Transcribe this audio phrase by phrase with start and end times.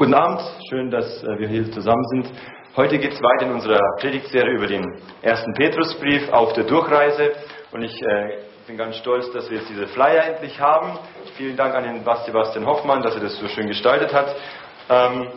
[0.00, 2.32] Guten Abend, schön, dass äh, wir hier zusammen sind.
[2.74, 4.82] Heute geht es weiter in unserer Predigtserie über den
[5.20, 7.32] ersten Petrusbrief auf der Durchreise
[7.70, 10.98] und ich äh, bin ganz stolz, dass wir jetzt diese Flyer endlich haben.
[11.36, 14.34] Vielen Dank an den Sebastian Hoffmann, dass er das so schön gestaltet hat.
[14.88, 15.28] Ähm,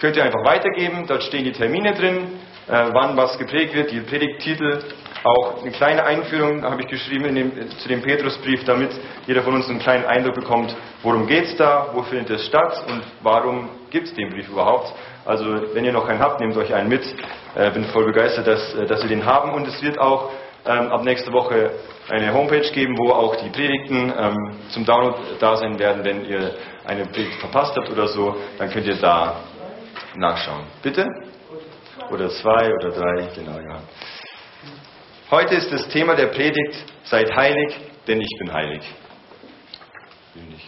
[0.00, 4.00] könnt ihr einfach weitergeben, dort stehen die Termine drin, äh, wann was geprägt wird, die
[4.00, 4.82] Predigttitel.
[5.22, 8.90] Auch eine kleine Einführung habe ich geschrieben dem, zu dem Petrusbrief, damit
[9.26, 12.84] jeder von uns einen kleinen Eindruck bekommt, worum geht es da, wo findet es statt
[12.88, 14.94] und warum gibt es den Brief überhaupt.
[15.26, 17.04] Also wenn ihr noch einen habt, nehmt euch einen mit.
[17.54, 20.30] Äh, bin voll begeistert, dass, äh, dass wir den haben und es wird auch
[20.64, 21.70] ähm, ab nächste Woche
[22.08, 26.04] eine Homepage geben, wo auch die Predigten ähm, zum Download da sein werden.
[26.04, 26.54] Wenn ihr
[26.86, 29.36] eine Predigt verpasst habt oder so, dann könnt ihr da
[30.16, 30.64] nachschauen.
[30.82, 31.06] Bitte?
[32.10, 33.80] Oder zwei oder drei, genau, ja.
[35.30, 37.76] Heute ist das Thema der Predigt, seid heilig,
[38.08, 38.82] denn ich bin heilig.
[40.34, 40.66] Will nicht.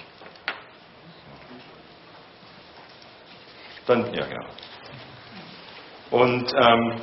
[3.86, 4.46] Dann, ja, genau.
[6.12, 7.00] Und ähm,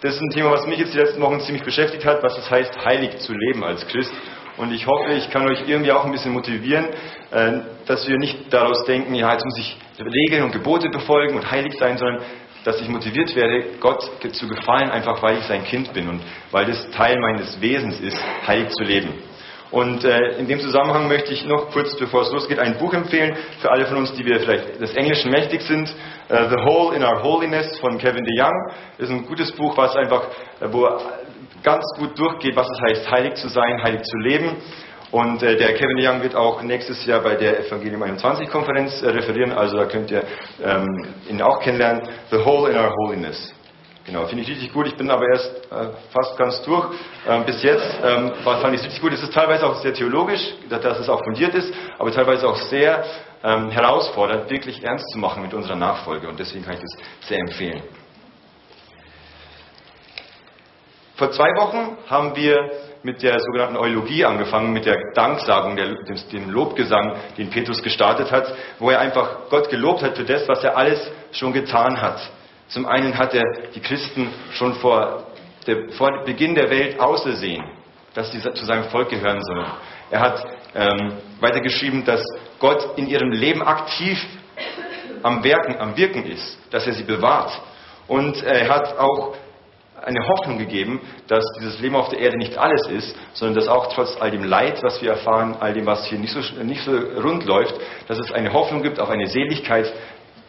[0.00, 2.50] das ist ein Thema, was mich jetzt die letzten Wochen ziemlich beschäftigt hat, was es
[2.50, 4.12] heißt, heilig zu leben als Christ.
[4.56, 6.86] Und ich hoffe, ich kann euch irgendwie auch ein bisschen motivieren,
[7.30, 7.52] äh,
[7.86, 11.74] dass wir nicht daraus denken, ja, jetzt muss ich Regeln und Gebote befolgen und heilig
[11.78, 12.22] sein, sondern
[12.66, 16.66] dass ich motiviert werde, Gott zu gefallen, einfach weil ich sein Kind bin und weil
[16.66, 19.14] das Teil meines Wesens ist, heilig zu leben.
[19.70, 23.36] Und äh, in dem Zusammenhang möchte ich noch kurz, bevor es losgeht, ein Buch empfehlen
[23.60, 25.94] für alle von uns, die wir vielleicht des Englischen mächtig sind.
[26.28, 30.26] Uh, The Hole in Our Holiness von Kevin DeYoung ist ein gutes Buch, was einfach,
[30.60, 30.88] äh, wo
[31.62, 34.56] ganz gut durchgeht, was es heißt, heilig zu sein, heilig zu leben.
[35.10, 39.08] Und äh, der Kevin Young wird auch nächstes Jahr bei der Evangelium 21 Konferenz äh,
[39.08, 40.24] referieren, also da könnt ihr
[40.62, 40.86] ähm,
[41.28, 42.02] ihn auch kennenlernen.
[42.30, 43.54] The Whole in Our Holiness.
[44.06, 44.86] Genau, finde ich richtig gut.
[44.86, 46.94] Ich bin aber erst äh, fast ganz durch.
[47.28, 49.12] Ähm, bis jetzt ähm, fand ich es richtig gut.
[49.12, 53.04] Es ist teilweise auch sehr theologisch, dass es auch fundiert ist, aber teilweise auch sehr
[53.42, 56.28] ähm, herausfordernd, wirklich ernst zu machen mit unserer Nachfolge.
[56.28, 57.82] Und deswegen kann ich das sehr empfehlen.
[61.16, 62.70] Vor zwei Wochen haben wir
[63.06, 65.94] mit der sogenannten Eulogie angefangen, mit der Danksagung, der,
[66.32, 70.64] dem Lobgesang, den Petrus gestartet hat, wo er einfach Gott gelobt hat für das, was
[70.64, 71.00] er alles
[71.30, 72.20] schon getan hat.
[72.66, 75.24] Zum einen hat er die Christen schon vor,
[75.68, 77.64] der, vor Beginn der Welt ausersehen,
[78.12, 79.66] dass sie zu seinem Volk gehören sollen.
[80.10, 80.44] Er hat
[80.74, 82.24] ähm, weitergeschrieben, dass
[82.58, 84.18] Gott in ihrem Leben aktiv
[85.22, 87.52] am Werken, am Wirken ist, dass er sie bewahrt.
[88.08, 89.36] Und er hat auch
[90.04, 93.92] eine Hoffnung gegeben, dass dieses Leben auf der Erde nicht alles ist, sondern dass auch
[93.92, 96.92] trotz all dem Leid, was wir erfahren, all dem, was hier nicht so, nicht so
[97.20, 97.74] rund läuft,
[98.06, 99.92] dass es eine Hoffnung gibt auf eine Seligkeit,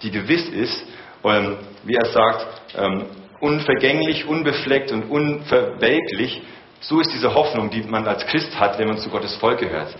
[0.04, 0.86] die gewiss ist,
[1.24, 2.46] ähm, wie er sagt,
[2.78, 3.06] ähm,
[3.40, 6.42] unvergänglich, unbefleckt und unverwelklich.
[6.80, 9.96] So ist diese Hoffnung, die man als Christ hat, wenn man zu Gottes Volk gehört.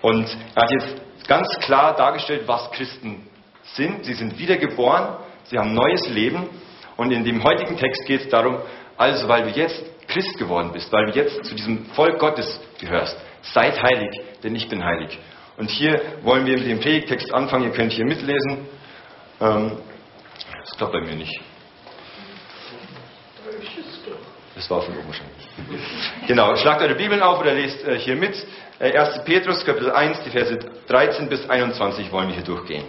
[0.00, 3.26] Und er hat jetzt ganz klar dargestellt, was Christen
[3.74, 4.04] sind.
[4.04, 6.48] Sie sind wiedergeboren, sie haben neues Leben.
[6.98, 8.58] Und in dem heutigen Text geht es darum,
[8.96, 13.16] also, weil du jetzt Christ geworden bist, weil du jetzt zu diesem Volk Gottes gehörst,
[13.40, 15.16] seid heilig, denn ich bin heilig.
[15.56, 17.64] Und hier wollen wir mit dem Predigtext anfangen.
[17.64, 18.66] Ihr könnt hier mitlesen.
[19.40, 19.72] Ähm,
[20.60, 21.40] das klappt bei mir nicht.
[24.56, 26.26] Das war von oben wahrscheinlich.
[26.26, 28.34] Genau, schlagt eure Bibeln auf oder lest äh, hier mit.
[28.80, 29.24] Äh, 1.
[29.24, 32.84] Petrus, Kapitel 1, die Verse 13 bis 21 wollen wir hier durchgehen.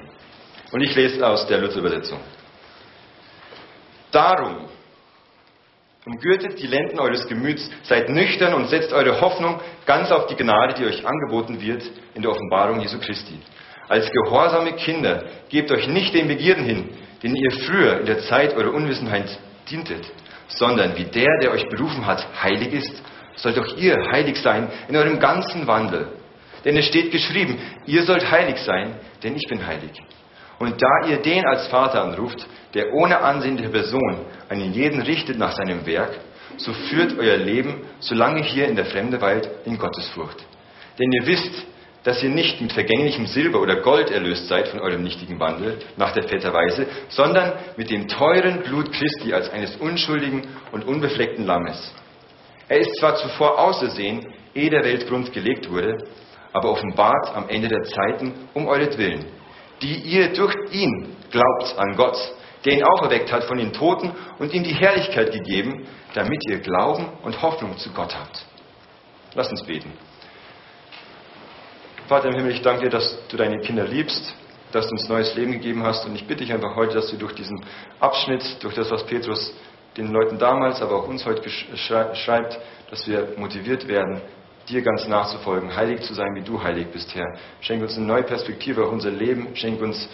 [0.72, 2.20] Und ich lese aus der Luther-Übersetzung.
[4.12, 4.70] Darum,
[6.06, 10.74] Umgürtet die Lenden eures Gemüts, seid nüchtern und setzt eure Hoffnung ganz auf die Gnade,
[10.76, 11.84] die euch angeboten wird
[12.16, 13.38] in der Offenbarung Jesu Christi.
[13.90, 16.90] Als gehorsame Kinder gebt euch nicht den Begierden hin,
[17.22, 19.38] denen ihr früher in der Zeit eurer Unwissenheit
[19.70, 20.10] dientet,
[20.48, 23.04] sondern wie der, der euch berufen hat, heilig ist,
[23.36, 26.08] sollt auch ihr heilig sein in eurem ganzen Wandel.
[26.64, 29.92] Denn es steht geschrieben, ihr sollt heilig sein, denn ich bin heilig.
[30.60, 35.54] Und da ihr den als Vater anruft, der ohne der Person einen jeden richtet nach
[35.54, 36.20] seinem Werk,
[36.58, 40.46] so führt euer Leben, solange hier in der Fremde weilt, in Gottesfurcht.
[41.00, 41.66] Denn ihr wisst,
[42.04, 46.12] dass ihr nicht mit vergänglichem Silber oder Gold erlöst seid von eurem nichtigen Wandel nach
[46.12, 51.94] der Väterweise, sondern mit dem teuren Blut Christi als eines unschuldigen und unbefleckten Lammes.
[52.68, 55.98] Er ist zwar zuvor ausersehen, ehe der Weltgrund gelegt wurde,
[56.54, 59.26] aber offenbart am Ende der Zeiten um euretwillen,
[59.82, 62.18] die ihr durch ihn glaubt an Gott,
[62.66, 67.08] der ihn auferweckt hat von den Toten und ihm die Herrlichkeit gegeben, damit ihr Glauben
[67.24, 68.46] und Hoffnung zu Gott habt.
[69.36, 69.94] Lasst uns beten.
[72.08, 74.34] Vater im Himmel, ich danke dir, dass du deine Kinder liebst,
[74.72, 77.18] dass du uns neues Leben gegeben hast und ich bitte dich einfach heute, dass du
[77.18, 77.64] durch diesen
[78.00, 79.54] Abschnitt, durch das, was Petrus
[79.96, 82.60] den Leuten damals, aber auch uns heute schreibt,
[82.90, 84.22] dass wir motiviert werden,
[84.70, 87.38] dir ganz nachzufolgen, heilig zu sein, wie du heilig bist, Herr.
[87.62, 90.08] Schenk uns eine neue Perspektive auf unser Leben, schenk uns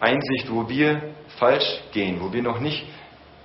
[0.00, 2.86] Einsicht, wo wir falsch gehen, wo wir noch nicht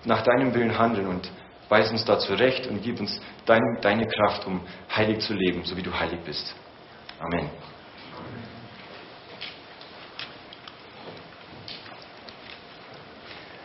[0.06, 1.30] nach deinem Willen handeln und
[1.70, 4.62] weis uns da zurecht und gib uns dein, deine Kraft, um
[4.96, 6.54] heilig zu leben, so wie du heilig bist.
[7.20, 7.50] Amen.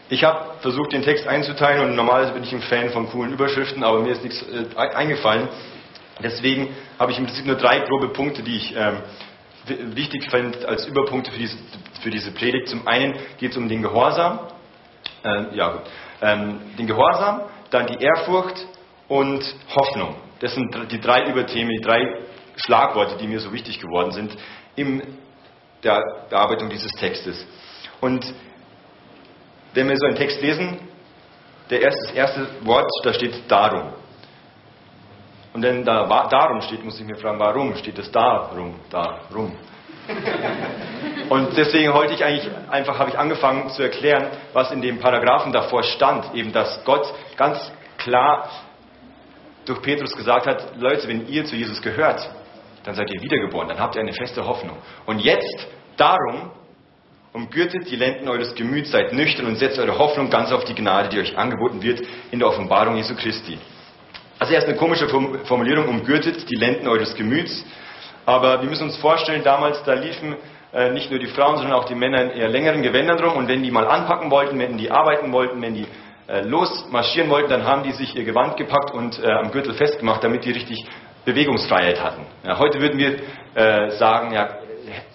[0.08, 3.82] Ich habe versucht, den Text einzuteilen und normalerweise bin ich ein Fan von coolen Überschriften,
[3.82, 5.48] aber mir ist nichts äh, eingefallen.
[6.23, 9.03] Deswegen habe ich im Prinzip nur drei grobe Punkte, die ich ähm,
[9.95, 11.59] wichtig fände als Überpunkte für diese,
[12.01, 12.69] für diese Predigt.
[12.69, 14.41] Zum einen geht es um den Gehorsam,
[15.25, 15.83] äh, ja,
[16.23, 18.67] ähm, den Gehorsam, dann die Ehrfurcht
[19.09, 19.43] und
[19.75, 20.17] Hoffnung.
[20.41, 22.27] Das sind die drei Überthemen, die drei
[22.57, 24.37] Schlagworte, die mir so wichtig geworden sind
[24.77, 25.03] in
[25.83, 27.47] der Bearbeitung dieses Textes.
[28.01, 28.25] Und
[29.75, 30.79] wenn wir so einen Text lesen,
[31.71, 33.93] der erste, das erste Wort, da steht darum.
[35.56, 39.56] Und wenn da darum steht, muss ich mir fragen, warum steht es darum, darum?
[41.31, 45.55] Und deswegen heute ich eigentlich einfach habe ich angefangen zu erklären, was in dem Paragraphen
[45.55, 48.50] davor stand, eben dass Gott ganz klar
[49.64, 52.29] durch Petrus gesagt hat, Leute, wenn ihr zu Jesus gehört,
[52.85, 54.76] dann seid ihr wiedergeboren, dann habt ihr eine feste Hoffnung.
[55.06, 55.67] Und jetzt
[55.97, 56.50] darum
[57.32, 61.11] Umgürtet die Lenden eures Gemüts, seid nüchtern und setzt eure Hoffnung ganz auf die Gnade,
[61.11, 62.00] die euch angeboten wird
[62.31, 63.58] in der Offenbarung Jesu Christi.
[64.38, 67.65] Also erst eine komische Formulierung, umgürtet die Lenden eures Gemüts.
[68.27, 70.37] Aber wir müssen uns vorstellen, damals, da liefen
[70.75, 73.37] äh, nicht nur die Frauen, sondern auch die Männer in eher längeren Gewändern rum.
[73.37, 75.87] Und wenn die mal anpacken wollten, wenn die arbeiten wollten, wenn die
[76.29, 80.23] äh, losmarschieren wollten, dann haben die sich ihr Gewand gepackt und äh, am Gürtel festgemacht,
[80.23, 80.85] damit die richtig
[81.25, 82.25] Bewegungsfreiheit hatten.
[82.56, 83.19] Heute würden wir
[83.99, 84.49] sagen, ja,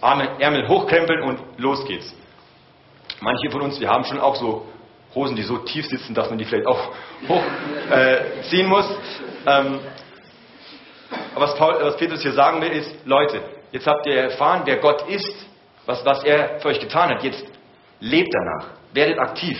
[0.02, 2.14] Ärmel hochkrempeln und los geht's.
[3.22, 4.66] Manche von uns, wir haben schon auch so
[5.14, 6.94] Hosen, die so tief sitzen, dass man die vielleicht auch
[7.28, 8.90] hochziehen äh, muss.
[9.46, 9.80] Ähm,
[11.36, 13.42] aber was, Paul, was Petrus hier sagen will, ist, Leute,
[13.72, 15.46] jetzt habt ihr erfahren, wer Gott ist,
[15.86, 17.24] was, was er für euch getan hat.
[17.24, 17.44] Jetzt
[18.00, 19.58] lebt danach, werdet aktiv.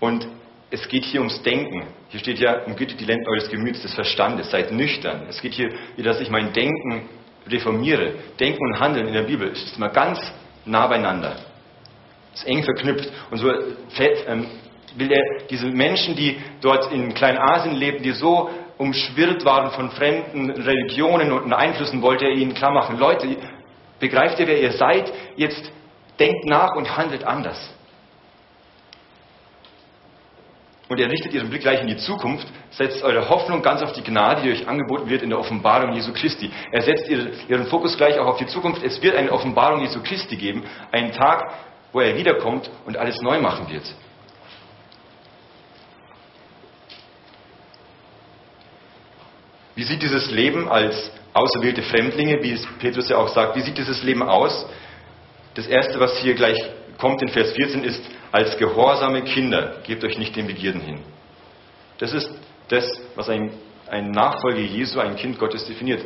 [0.00, 0.26] Und
[0.70, 1.86] es geht hier ums Denken.
[2.08, 5.26] Hier steht ja, umgütet die Lenden eures Gemüts, des Verstandes, seid nüchtern.
[5.28, 7.08] Es geht hier, dass ich mein Denken
[7.46, 10.18] reformiere, Denken und Handeln in der Bibel ist immer ganz
[10.64, 11.36] nah beieinander.
[12.34, 13.10] Ist eng verknüpft.
[13.30, 14.46] Und so ähm,
[14.96, 20.50] will er diese Menschen, die dort in Kleinasien lebten, die so umschwirrt waren von fremden
[20.50, 23.28] Religionen und Einflüssen, wollte er ihnen klar machen, Leute,
[24.00, 25.12] begreift ihr, wer ihr seid?
[25.36, 25.70] Jetzt
[26.18, 27.74] denkt nach und handelt anders.
[30.94, 34.02] und er richtet ihren Blick gleich in die Zukunft, setzt eure Hoffnung ganz auf die
[34.02, 36.50] Gnade, die euch angeboten wird in der Offenbarung Jesu Christi.
[36.70, 38.82] Er setzt ihren Fokus gleich auch auf die Zukunft.
[38.82, 41.42] Es wird eine Offenbarung Jesu Christi geben, einen Tag,
[41.94, 43.84] wo er wiederkommt und alles neu machen wird.
[49.76, 53.78] Wie sieht dieses Leben als auserwählte Fremdlinge, wie es Petrus ja auch sagt, wie sieht
[53.78, 54.66] dieses Leben aus?
[55.54, 56.58] Das erste, was hier gleich
[56.98, 58.02] kommt in Vers 14, ist,
[58.32, 61.00] als gehorsame Kinder gebt euch nicht den Begierden hin.
[61.98, 62.28] Das ist
[62.68, 63.52] das, was ein,
[63.88, 66.04] ein Nachfolger Jesu, ein Kind Gottes definiert.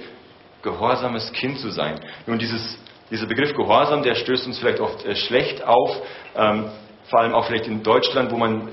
[0.62, 1.98] Gehorsames Kind zu sein.
[2.26, 2.78] Nun, dieses,
[3.10, 5.96] dieser Begriff Gehorsam, der stößt uns vielleicht oft äh, schlecht auf,
[6.36, 6.70] ähm,
[7.04, 8.68] vor allem auch vielleicht in Deutschland, wo man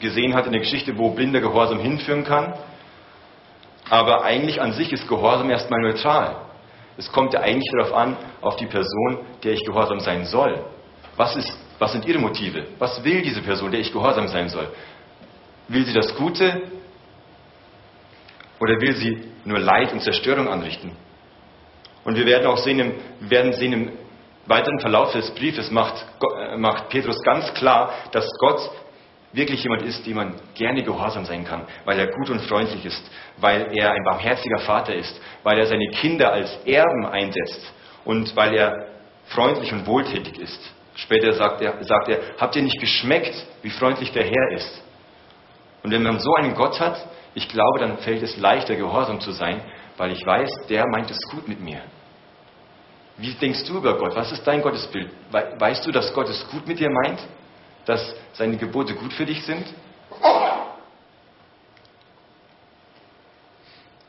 [0.00, 2.54] gesehen hat in der Geschichte, wo blinder Gehorsam hinführen kann.
[3.88, 6.36] Aber eigentlich an sich ist Gehorsam erstmal neutral.
[6.96, 10.64] Es kommt ja eigentlich darauf an, auf die Person, der ich gehorsam sein soll.
[11.16, 12.66] Was ist was sind ihre Motive?
[12.78, 14.68] Was will diese Person, der ich gehorsam sein soll?
[15.66, 16.60] Will sie das Gute
[18.60, 20.92] oder will sie nur Leid und Zerstörung anrichten?
[22.10, 22.94] Und wir werden auch sehen, im,
[23.30, 23.92] werden sehen im
[24.46, 26.04] weiteren Verlauf des Briefes macht,
[26.40, 28.68] äh, macht Petrus ganz klar, dass Gott
[29.32, 33.08] wirklich jemand ist, dem man gerne gehorsam sein kann, weil er gut und freundlich ist,
[33.36, 37.72] weil er ein barmherziger Vater ist, weil er seine Kinder als Erben einsetzt
[38.04, 38.88] und weil er
[39.26, 40.60] freundlich und wohltätig ist.
[40.96, 44.82] Später sagt er, sagt er, habt ihr nicht geschmeckt, wie freundlich der Herr ist?
[45.84, 49.30] Und wenn man so einen Gott hat, ich glaube, dann fällt es leichter, gehorsam zu
[49.30, 49.62] sein,
[49.96, 51.82] weil ich weiß, der meint es gut mit mir.
[53.20, 54.16] Wie denkst du über Gott?
[54.16, 55.10] Was ist dein Gottesbild?
[55.30, 57.20] Weißt du, dass Gott es gut mit dir meint?
[57.84, 59.66] Dass seine Gebote gut für dich sind?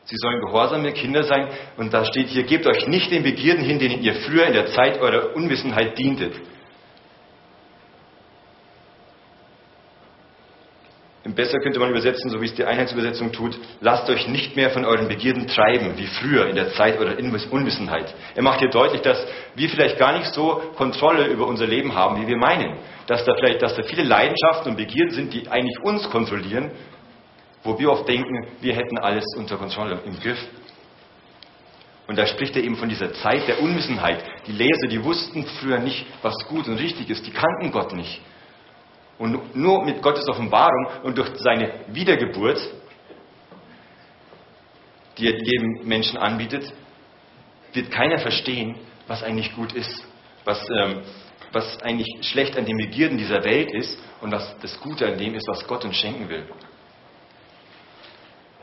[0.05, 1.49] Sie sollen gehorsame Kinder sein.
[1.77, 4.67] Und da steht hier, gebt euch nicht den Begierden hin, denen ihr früher in der
[4.67, 6.33] Zeit eurer Unwissenheit dientet.
[11.23, 14.85] Besser könnte man übersetzen, so wie es die Einheitsübersetzung tut, lasst euch nicht mehr von
[14.85, 17.15] euren Begierden treiben, wie früher in der Zeit eurer
[17.51, 18.13] Unwissenheit.
[18.35, 19.23] Er macht hier deutlich, dass
[19.55, 22.79] wir vielleicht gar nicht so Kontrolle über unser Leben haben, wie wir meinen.
[23.05, 26.71] Dass da vielleicht, dass da viele Leidenschaften und Begierden sind, die eigentlich uns kontrollieren,
[27.63, 30.39] wo wir oft denken, wir hätten alles unter Kontrolle im Griff.
[32.07, 34.23] Und da spricht er eben von dieser Zeit der Unwissenheit.
[34.47, 37.25] Die Leser, die wussten früher nicht, was gut und richtig ist.
[37.27, 38.21] Die kannten Gott nicht.
[39.21, 42.59] Und nur mit Gottes Offenbarung und durch seine Wiedergeburt,
[45.19, 46.73] die er jedem Menschen anbietet,
[47.71, 50.03] wird keiner verstehen, was eigentlich gut ist,
[50.43, 51.01] was, ähm,
[51.51, 55.35] was eigentlich schlecht an den Begierden dieser Welt ist und was das Gute an dem
[55.35, 56.45] ist, was Gott uns schenken will.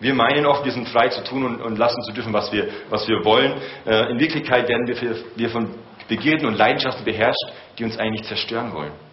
[0.00, 2.68] Wir meinen oft, wir sind frei zu tun und, und lassen zu dürfen, was wir,
[2.90, 3.60] was wir wollen.
[3.86, 5.76] Äh, in Wirklichkeit werden wir, wir von
[6.08, 7.46] Begierden und Leidenschaften beherrscht,
[7.78, 9.07] die uns eigentlich zerstören wollen.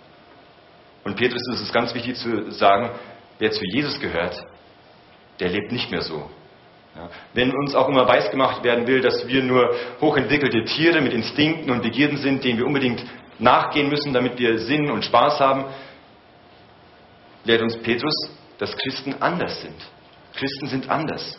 [1.06, 2.90] Und Petrus ist es ganz wichtig zu sagen,
[3.38, 4.36] wer zu Jesus gehört,
[5.40, 6.30] der lebt nicht mehr so.
[6.96, 11.14] Ja, wenn uns auch immer weiß gemacht werden will, dass wir nur hochentwickelte Tiere mit
[11.14, 13.06] Instinkten und Begierden sind, denen wir unbedingt
[13.38, 15.66] nachgehen müssen, damit wir Sinn und Spaß haben,
[17.44, 18.16] lehrt uns Petrus,
[18.58, 19.76] dass Christen anders sind.
[20.34, 21.38] Christen sind anders.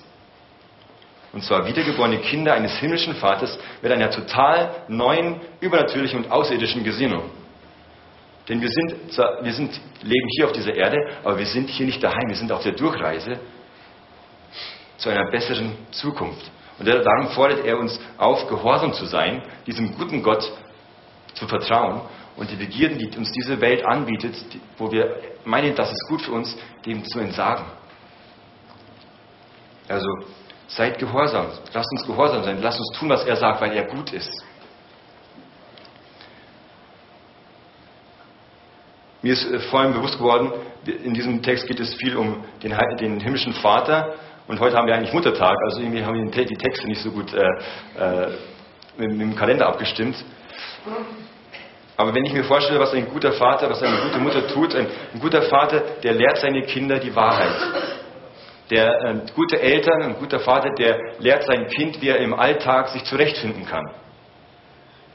[1.33, 7.31] Und zwar wiedergeborene Kinder eines himmlischen Vaters mit einer total neuen, übernatürlichen und außerirdischen Gesinnung.
[8.49, 8.95] Denn wir, sind,
[9.43, 12.53] wir sind, leben hier auf dieser Erde, aber wir sind hier nicht daheim, wir sind
[12.53, 13.41] auf der Durchreise
[14.99, 16.51] zu einer besseren Zukunft.
[16.79, 20.51] Und darum fordert er uns auf, gehorsam zu sein, diesem guten Gott
[21.35, 22.03] zu vertrauen
[22.37, 24.37] und die Begierden, die uns diese Welt anbietet,
[24.79, 27.65] wo wir meinen, das ist gut für uns, dem zu entsagen.
[29.89, 30.09] Also
[30.69, 34.13] seid gehorsam, lasst uns gehorsam sein, lasst uns tun, was er sagt, weil er gut
[34.13, 34.31] ist.
[39.27, 40.53] Mir ist äh, vor allem bewusst geworden,
[40.87, 44.15] in diesem Text geht es viel um den, den himmlischen Vater
[44.47, 47.35] und heute haben wir eigentlich Muttertag, also irgendwie haben wir die Texte nicht so gut
[47.35, 48.29] äh, äh,
[48.97, 50.15] mit, mit dem Kalender abgestimmt.
[51.97, 54.87] Aber wenn ich mir vorstelle, was ein guter Vater, was eine gute Mutter tut, ein,
[55.15, 57.57] ein guter Vater, der lehrt seine Kinder die Wahrheit.
[58.71, 62.91] Der äh, gute Eltern, ein guter Vater, der lehrt sein Kind, wie er im Alltag
[62.91, 63.87] sich zurechtfinden kann.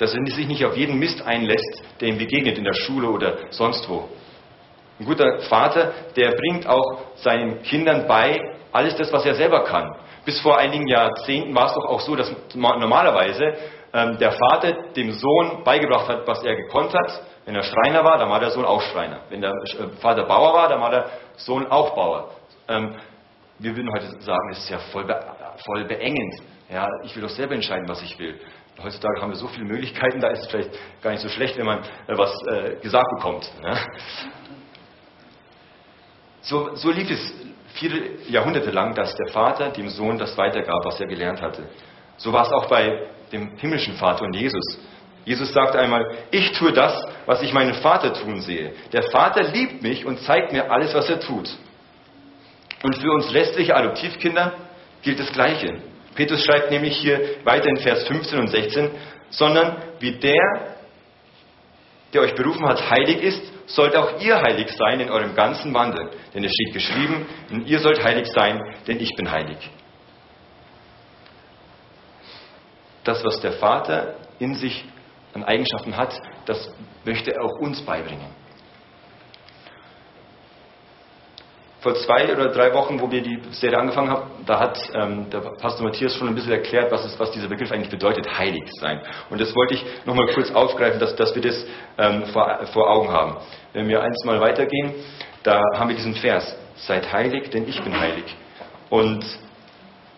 [0.01, 3.35] Dass er sich nicht auf jeden Mist einlässt, der ihm begegnet in der Schule oder
[3.51, 4.09] sonst wo.
[4.99, 8.39] Ein guter Vater, der bringt auch seinen Kindern bei,
[8.71, 9.95] alles das, was er selber kann.
[10.25, 13.53] Bis vor einigen Jahrzehnten war es doch auch so, dass normalerweise
[13.93, 17.21] ähm, der Vater dem Sohn beigebracht hat, was er gekonnt hat.
[17.45, 19.19] Wenn er Schreiner war, dann war der Sohn auch Schreiner.
[19.29, 22.31] Wenn der äh, Vater Bauer war, dann war der Sohn auch Bauer.
[22.67, 22.95] Ähm,
[23.59, 25.05] wir würden heute sagen, es ist ja voll,
[25.63, 26.41] voll beengend.
[26.71, 28.39] Ja, ich will doch selber entscheiden, was ich will.
[28.83, 30.71] Heutzutage haben wir so viele Möglichkeiten, da ist es vielleicht
[31.01, 33.51] gar nicht so schlecht, wenn man äh, was äh, gesagt bekommt.
[33.61, 33.77] Ne?
[36.41, 37.33] So, so lief es
[37.73, 41.69] viele Jahrhunderte lang, dass der Vater dem Sohn das weitergab, was er gelernt hatte.
[42.17, 44.79] So war es auch bei dem himmlischen Vater und Jesus.
[45.23, 48.73] Jesus sagt einmal, ich tue das, was ich meinen Vater tun sehe.
[48.91, 51.49] Der Vater liebt mich und zeigt mir alles, was er tut.
[52.83, 54.53] Und für uns lästliche Adoptivkinder
[55.03, 55.90] gilt das Gleiche.
[56.15, 58.91] Petrus schreibt nämlich hier weiter in Vers 15 und 16,
[59.29, 60.75] sondern wie der,
[62.13, 66.11] der euch berufen hat, heilig ist, sollt auch ihr heilig sein in eurem ganzen Wandel.
[66.33, 69.57] Denn es steht geschrieben, und ihr sollt heilig sein, denn ich bin heilig.
[73.03, 74.83] Das, was der Vater in sich
[75.33, 76.73] an Eigenschaften hat, das
[77.05, 78.40] möchte er auch uns beibringen.
[81.81, 85.39] Vor zwei oder drei Wochen, wo wir die Serie angefangen haben, da hat ähm, der
[85.59, 89.01] Pastor Matthias schon ein bisschen erklärt, was, ist, was dieser Begriff eigentlich bedeutet, heilig sein.
[89.31, 91.65] Und das wollte ich nochmal kurz aufgreifen, dass, dass wir das
[91.97, 93.37] ähm, vor, vor Augen haben.
[93.73, 94.93] Wenn wir eins mal weitergehen,
[95.41, 98.25] da haben wir diesen Vers, seid heilig, denn ich bin heilig.
[98.91, 99.25] Und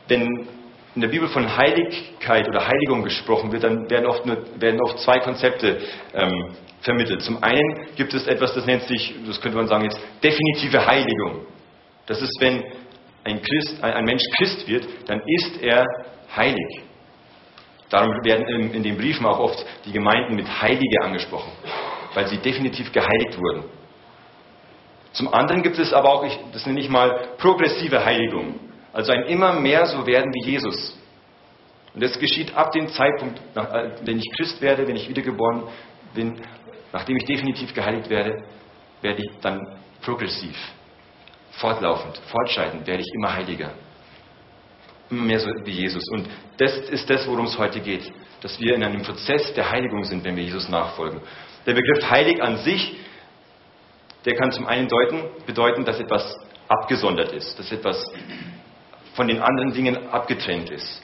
[0.09, 0.47] wenn
[0.95, 4.99] in der Bibel von Heiligkeit oder Heiligung gesprochen wird, dann werden oft, nur, werden oft
[4.99, 5.77] zwei Konzepte
[6.13, 7.21] ähm, vermittelt.
[7.21, 11.47] Zum einen gibt es etwas, das nennt sich, das könnte man sagen jetzt, definitive Heiligung.
[12.05, 12.63] Das ist, wenn
[13.23, 15.85] ein, Christ, ein Mensch Christ wird, dann ist er
[16.35, 16.81] heilig.
[17.89, 21.51] Darum werden in, den Briefen auch oft die Gemeinden mit Heilige angesprochen,
[22.13, 23.65] weil sie definitiv geheiligt wurden.
[25.11, 28.59] Zum anderen gibt es aber auch, das nenne ich mal, progressive Heiligung.
[28.91, 30.97] Also ein immer mehr so werden wie Jesus.
[31.93, 35.63] Und das geschieht ab dem Zeitpunkt, äh, wenn ich Christ werde, wenn ich wiedergeboren
[36.15, 36.41] bin,
[36.91, 38.43] nachdem ich definitiv geheiligt werde,
[39.01, 39.61] werde ich dann
[40.01, 40.55] progressiv
[41.57, 43.71] fortlaufend, fortschreitend werde ich immer heiliger.
[45.09, 46.03] Immer mehr so wie Jesus.
[46.11, 48.11] Und das ist das, worum es heute geht.
[48.41, 51.21] Dass wir in einem Prozess der Heiligung sind, wenn wir Jesus nachfolgen.
[51.65, 52.97] Der Begriff heilig an sich,
[54.25, 56.35] der kann zum einen deuten, bedeuten, dass etwas
[56.67, 58.03] abgesondert ist, dass etwas
[59.15, 61.01] von den anderen Dingen abgetrennt ist.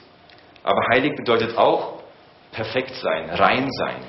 [0.62, 2.02] Aber heilig bedeutet auch
[2.52, 4.02] perfekt sein, rein sein,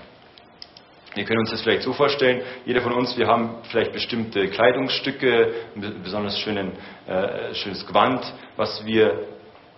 [1.13, 5.53] wir können uns das vielleicht so vorstellen, jeder von uns, wir haben vielleicht bestimmte Kleidungsstücke,
[5.75, 6.71] ein besonders schönen,
[7.07, 8.21] äh, schönes Gewand,
[8.55, 9.27] was wir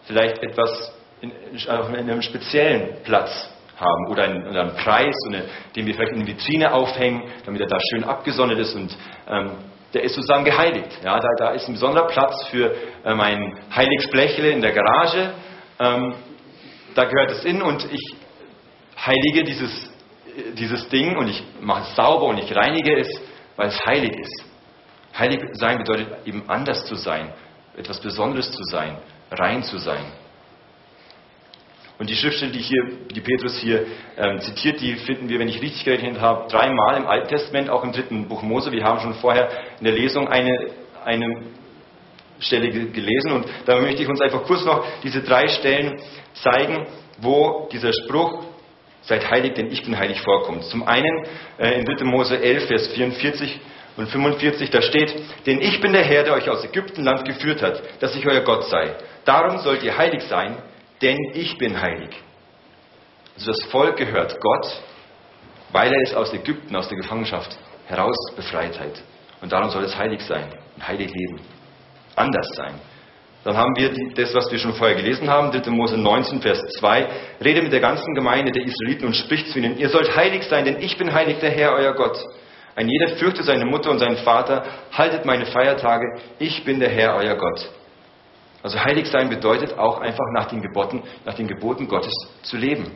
[0.05, 5.87] vielleicht etwas in, in einem speziellen Platz haben oder einen, oder einen Preis, eine, den
[5.87, 8.95] wir vielleicht in die Vitrine aufhängen, damit er da schön abgesondert ist und
[9.27, 9.51] ähm,
[9.93, 10.89] der ist sozusagen geheiligt.
[11.03, 12.75] Ja, da, da ist ein besonderer Platz für
[13.05, 15.33] ähm, ein heiliges Blechle in der Garage.
[15.79, 16.15] Ähm,
[16.95, 18.15] da gehört es in und ich
[18.97, 19.92] heilige dieses,
[20.53, 23.07] dieses Ding und ich mache es sauber und ich reinige es,
[23.55, 24.45] weil es heilig ist.
[25.17, 27.31] Heilig sein bedeutet eben anders zu sein,
[27.77, 28.97] etwas Besonderes zu sein,
[29.31, 30.05] rein zu sein.
[31.99, 33.85] Und die Schriftstelle, die, hier, die Petrus hier
[34.17, 37.83] ähm, zitiert, die finden wir, wenn ich richtig gerechnet habe, dreimal im Alten Testament, auch
[37.83, 38.71] im dritten Buch Mose.
[38.71, 39.49] Wir haben schon vorher
[39.79, 40.71] in der Lesung eine,
[41.05, 41.43] eine
[42.39, 46.01] Stelle gelesen und da möchte ich uns einfach kurz noch diese drei Stellen
[46.33, 46.87] zeigen,
[47.19, 48.43] wo dieser Spruch,
[49.03, 50.65] seid heilig, denn ich bin heilig vorkommt.
[50.65, 51.25] Zum einen
[51.57, 52.05] äh, in 3.
[52.05, 53.59] Mose 11, Vers 44
[53.97, 55.13] und 45, da steht,
[55.45, 58.65] denn ich bin der Herr, der euch aus Ägyptenland geführt hat, dass ich euer Gott
[58.65, 58.95] sei.
[59.25, 60.57] Darum sollt ihr heilig sein,
[61.01, 62.09] denn ich bin heilig.
[63.35, 64.81] Also das Volk gehört Gott,
[65.71, 67.57] weil er es aus Ägypten, aus der Gefangenschaft
[67.87, 69.01] heraus befreit hat.
[69.41, 71.41] Und darum soll es heilig sein, ein heilig leben,
[72.15, 72.73] anders sein.
[73.43, 75.69] Dann haben wir die, das, was wir schon vorher gelesen haben, 3.
[75.69, 77.07] Mose 19, Vers 2.
[77.43, 80.63] Rede mit der ganzen Gemeinde der Israeliten und spricht zu ihnen, ihr sollt heilig sein,
[80.63, 82.17] denn ich bin heilig, der Herr, euer Gott.
[82.75, 87.15] Ein jeder fürchte seine Mutter und seinen Vater, haltet meine Feiertage, ich bin der Herr,
[87.15, 87.69] euer Gott.
[88.63, 92.91] Also heilig sein bedeutet auch einfach nach den Geboten, nach den Geboten Gottes zu leben.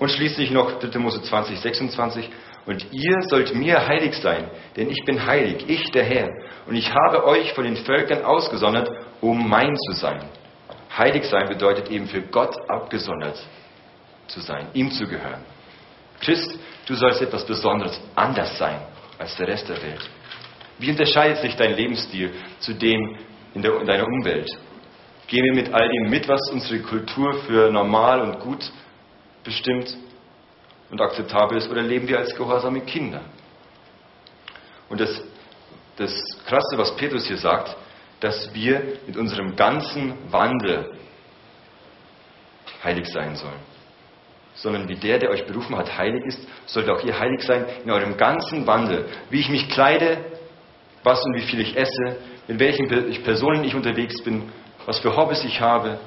[0.00, 0.98] Und schließlich noch 3.
[0.98, 2.28] Mose 20, 26.
[2.66, 6.28] Und ihr sollt mir heilig sein, denn ich bin heilig, ich der Herr.
[6.66, 8.88] Und ich habe euch von den Völkern ausgesondert,
[9.20, 10.22] um mein zu sein.
[10.96, 13.42] Heilig sein bedeutet eben für Gott abgesondert
[14.26, 15.42] zu sein, ihm zu gehören.
[16.20, 18.80] Christ, du sollst etwas Besonderes, anders sein
[19.18, 20.08] als der Rest der Welt.
[20.78, 23.18] Wie unterscheidet sich dein Lebensstil zu dem
[23.54, 24.48] in, der, in deiner Umwelt?
[25.26, 28.70] Gehen wir mit all dem mit, was unsere Kultur für normal und gut
[29.44, 29.96] bestimmt
[30.90, 33.22] und akzeptabel ist, oder leben wir als gehorsame Kinder?
[34.88, 35.22] Und das,
[35.96, 36.12] das
[36.46, 37.76] Krasse, was Petrus hier sagt,
[38.20, 40.92] dass wir mit unserem ganzen Wandel
[42.82, 43.70] heilig sein sollen.
[44.54, 47.90] Sondern wie der, der euch berufen hat, heilig ist, sollt auch ihr heilig sein in
[47.90, 49.06] eurem ganzen Wandel.
[49.30, 50.18] Wie ich mich kleide,
[51.02, 52.16] was und wie viel ich esse,
[52.48, 52.88] mit welchen
[53.22, 54.50] Personen ich unterwegs bin,
[54.86, 56.00] was für Hobbys ich habe,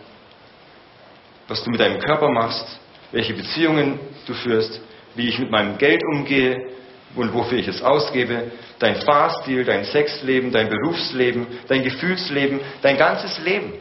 [1.48, 2.80] was du mit deinem Körper machst,
[3.14, 4.82] welche Beziehungen du führst,
[5.16, 6.74] wie ich mit meinem Geld umgehe
[7.16, 13.40] und wofür ich es ausgebe, dein Fahrstil, dein Sexleben, dein Berufsleben, dein Gefühlsleben, dein ganzes
[13.40, 13.74] Leben.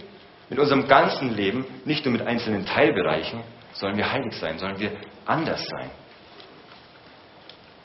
[0.51, 3.41] Mit unserem ganzen Leben, nicht nur mit einzelnen Teilbereichen,
[3.73, 4.93] sollen wir heilig sein, sollen wir
[5.25, 5.91] anders sein.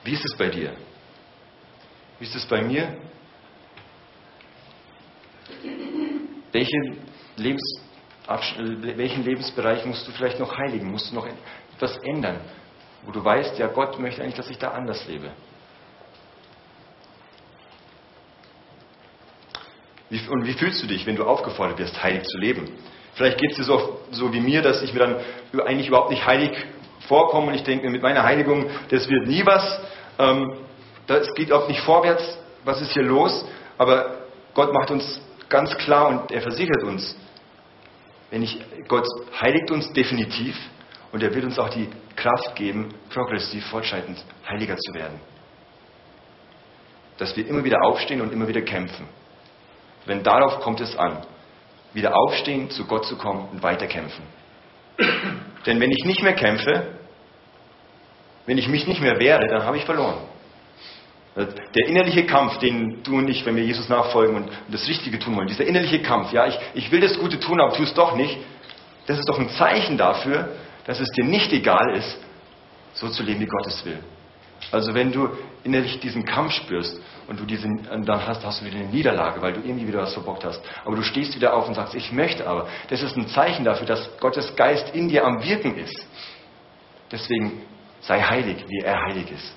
[0.03, 0.73] Wie ist es bei dir?
[2.19, 2.97] Wie ist es bei mir?
[6.51, 6.97] Welchen,
[7.38, 7.87] Lebens,
[8.28, 10.92] welchen Lebensbereich musst du vielleicht noch heiligen?
[10.92, 11.28] Musst du noch
[11.76, 12.42] etwas ändern,
[13.06, 15.32] wo du weißt, ja, Gott möchte eigentlich, dass ich da anders lebe?
[20.10, 22.72] Und wie fühlst du dich, wenn du aufgefordert wirst, heilig zu leben?
[23.16, 26.26] Vielleicht geht es dir so, so wie mir, dass ich mir dann eigentlich überhaupt nicht
[26.26, 26.52] heilig
[27.08, 29.82] vorkomme und ich denke mir, mit meiner Heiligung, das wird nie was.
[30.20, 30.60] Ähm,
[31.08, 32.38] das geht auch nicht vorwärts.
[32.63, 33.46] Was ist hier los?
[33.78, 34.18] Aber
[34.54, 37.18] Gott macht uns ganz klar und er versichert uns,
[38.30, 39.06] wenn ich, Gott
[39.40, 40.56] heiligt uns definitiv
[41.12, 45.20] und er wird uns auch die Kraft geben, progressiv fortschreitend heiliger zu werden.
[47.18, 49.08] Dass wir immer wieder aufstehen und immer wieder kämpfen.
[50.06, 51.26] Wenn darauf kommt es an,
[51.94, 54.24] wieder aufstehen, zu Gott zu kommen und weiterkämpfen.
[55.66, 57.00] Denn wenn ich nicht mehr kämpfe,
[58.46, 60.18] wenn ich mich nicht mehr wehre, dann habe ich verloren.
[61.38, 65.36] Der innerliche Kampf, den du und ich, wenn wir Jesus nachfolgen und das Richtige tun
[65.36, 68.15] wollen, dieser innerliche Kampf, ja, ich, ich will das Gute tun, aber tu es doch
[68.15, 68.39] nicht,
[69.06, 70.50] das ist doch ein Zeichen dafür,
[70.86, 72.17] dass es dir nicht egal ist,
[72.93, 74.00] so zu leben, wie Gott es will.
[74.71, 75.30] Also wenn du
[75.63, 79.54] innerlich diesen Kampf spürst und du diesen, dann hast, hast du wieder eine Niederlage, weil
[79.54, 80.62] du irgendwie wieder was verbockt hast.
[80.84, 82.67] Aber du stehst wieder auf und sagst, ich möchte aber.
[82.89, 86.08] Das ist ein Zeichen dafür, dass Gottes Geist in dir am Wirken ist.
[87.12, 87.62] Deswegen
[88.02, 89.57] sei heilig, wie er heilig ist.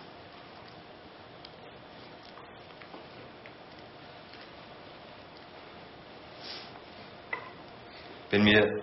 [8.30, 8.80] Wenn mir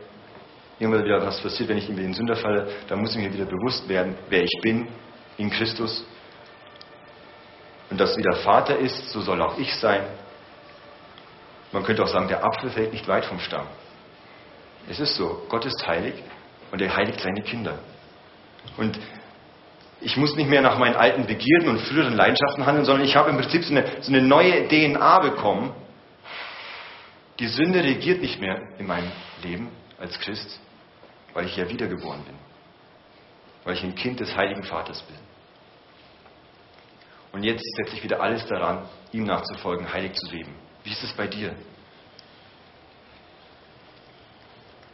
[0.79, 3.45] irgendwann wieder was passiert, wenn ich in den Sünder falle, dann muss ich mir wieder
[3.45, 4.87] bewusst werden, wer ich bin
[5.37, 6.05] in Christus.
[7.89, 10.03] Und dass wie der Vater ist, so soll auch ich sein.
[11.71, 13.67] Man könnte auch sagen, der Apfel fällt nicht weit vom Stamm.
[14.89, 16.13] Es ist so, Gott ist heilig
[16.71, 17.79] und er heiligt seine Kinder.
[18.77, 18.99] Und
[19.99, 23.29] ich muss nicht mehr nach meinen alten Begierden und früheren Leidenschaften handeln, sondern ich habe
[23.29, 25.73] im Prinzip so eine, so eine neue DNA bekommen.
[27.39, 29.11] Die Sünde regiert nicht mehr in meinem
[29.43, 29.69] Leben,
[29.99, 30.59] als Christ?
[31.33, 32.35] Weil ich ja wiedergeboren bin.
[33.63, 35.17] Weil ich ein Kind des Heiligen Vaters bin.
[37.31, 40.55] Und jetzt setze ich wieder alles daran, ihm nachzufolgen, heilig zu leben.
[40.83, 41.55] Wie ist es bei dir?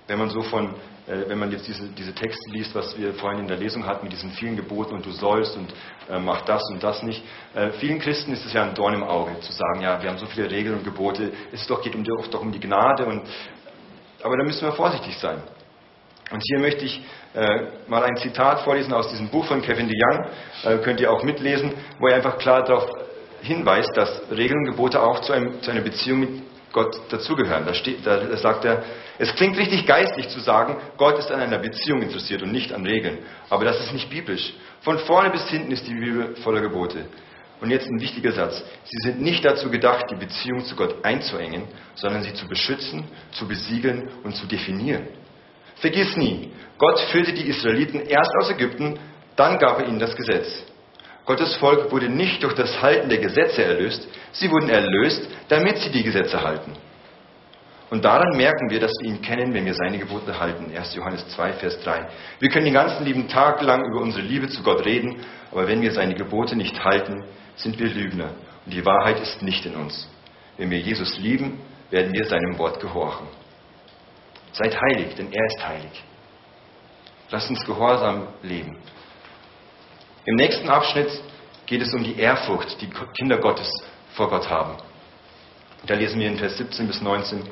[0.08, 3.48] Wenn man so von, wenn man jetzt diese, diese Texte liest, was wir vorhin in
[3.48, 5.74] der Lesung hatten, mit diesen vielen Geboten und du sollst und
[6.10, 7.24] äh, mach das und das nicht.
[7.54, 10.18] Äh, vielen Christen ist es ja ein Dorn im Auge, zu sagen, ja, wir haben
[10.18, 13.24] so viele Regeln und Gebote, es doch, geht um, doch um die Gnade und,
[14.24, 15.42] aber da müssen wir vorsichtig sein.
[16.32, 20.26] Und hier möchte ich äh, mal ein Zitat vorlesen aus diesem Buch von Kevin DeYoung,
[20.63, 22.88] äh, könnt ihr auch mitlesen, wo er einfach klar darauf
[23.42, 27.66] hinweist, dass Regeln und Gebote auch zu, einem, zu einer Beziehung mit Gott dazugehören.
[27.66, 28.84] Da, steht, da, sagt er,
[29.20, 32.86] es klingt richtig geistlich zu sagen, Gott ist an einer Beziehung interessiert und nicht an
[32.86, 33.20] Regeln.
[33.50, 34.54] Aber das ist nicht biblisch.
[34.82, 37.06] Von vorne bis hinten ist die Bibel voller Gebote.
[37.62, 38.62] Und jetzt ein wichtiger Satz.
[38.84, 43.48] Sie sind nicht dazu gedacht, die Beziehung zu Gott einzuengen, sondern sie zu beschützen, zu
[43.48, 45.08] besiegeln und zu definieren.
[45.76, 49.00] Vergiss nie, Gott führte die Israeliten erst aus Ägypten,
[49.36, 50.48] dann gab er ihnen das Gesetz.
[51.26, 55.89] Gottes Volk wurde nicht durch das Halten der Gesetze erlöst, sie wurden erlöst, damit sie
[55.89, 56.74] die Gesetze halten.
[57.89, 60.76] Und daran merken wir, dass wir ihn kennen, wenn wir seine Gebote halten.
[60.76, 60.96] 1.
[60.96, 62.08] Johannes 2, Vers 3.
[62.39, 65.82] Wir können den ganzen lieben Tag lang über unsere Liebe zu Gott reden, aber wenn
[65.82, 67.24] wir seine Gebote nicht halten,
[67.56, 68.32] sind wir Lügner.
[68.65, 70.10] Und die Wahrheit ist nicht in uns.
[70.58, 71.60] Wenn wir Jesus lieben,
[71.91, 73.28] werden wir seinem Wort gehorchen.
[74.54, 76.04] Seid heilig, denn er ist heilig.
[77.30, 78.78] Lasst uns gehorsam leben.
[80.26, 81.12] Im nächsten Abschnitt
[81.67, 83.72] geht es um die Ehrfurcht, die Kinder Gottes
[84.13, 84.78] vor Gott haben.
[85.86, 87.43] Da lesen wir in Vers 17 bis 19.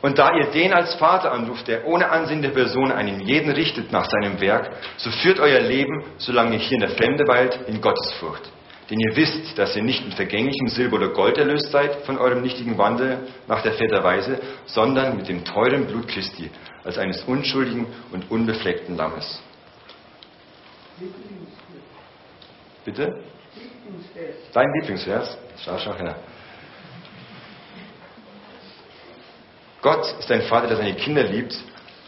[0.00, 3.92] Und da ihr den als Vater anruft, der ohne Ansehen der Person einen jeden richtet
[3.92, 7.80] nach seinem Werk, so führt euer Leben, solange ihr hier in der Fremde weilt, in
[7.80, 8.50] Gottesfurcht.
[8.90, 12.42] Denn ihr wisst, dass ihr nicht mit vergänglichem Silber oder Gold erlöst seid von eurem
[12.42, 16.50] nichtigen Wandel nach der Väterweise, sondern mit dem teuren Blut Christi,
[16.82, 19.40] als eines unschuldigen und unbefleckten Lammes.
[22.84, 23.22] Bitte?
[24.52, 25.38] Dein Lieblingsvers?
[25.64, 26.16] Schau, schau her.
[29.80, 31.56] Gott ist ein Vater, der seine Kinder liebt,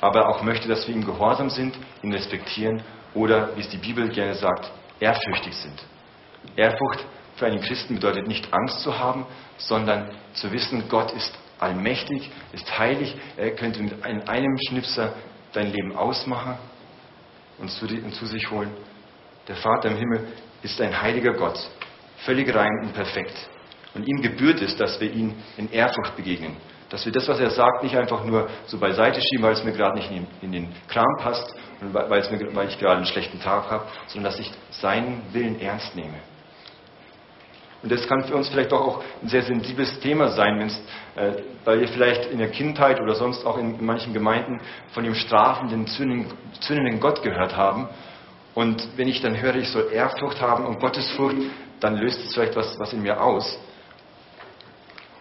[0.00, 2.82] aber auch möchte, dass wir ihm gehorsam sind, ihn respektieren
[3.14, 5.84] oder, wie es die Bibel gerne sagt, ehrfürchtig sind.
[6.56, 7.04] Ehrfurcht
[7.36, 12.78] für einen Christen bedeutet nicht Angst zu haben, sondern zu wissen, Gott ist allmächtig, ist
[12.78, 15.14] heilig, er könnte mit einem Schnipser
[15.52, 16.58] dein Leben ausmachen
[17.58, 18.72] und zu sich holen.
[19.46, 20.28] Der Vater im Himmel
[20.62, 21.58] ist ein heiliger Gott,
[22.24, 23.34] völlig rein und perfekt.
[23.94, 26.56] Und ihm gebührt es, dass wir ihm in Ehrfurcht begegnen.
[26.90, 29.72] Dass wir das, was er sagt, nicht einfach nur so beiseite schieben, weil es mir
[29.72, 30.10] gerade nicht
[30.42, 34.32] in, den Kram passt und weil, mir, weil ich gerade einen schlechten Tag habe, sondern
[34.32, 36.18] dass ich seinen Willen ernst nehme.
[37.82, 40.58] Und das kann für uns vielleicht doch auch ein sehr sensibles Thema sein,
[41.16, 41.32] äh,
[41.64, 44.60] weil wir vielleicht in der Kindheit oder sonst auch in, in manchen Gemeinden
[44.92, 47.88] von dem strafenden, zündenden Gott gehört haben
[48.54, 51.36] und wenn ich dann höre, ich soll Ehrfurcht haben und Gottesfurcht,
[51.84, 53.58] dann löst es vielleicht was, was in mir aus.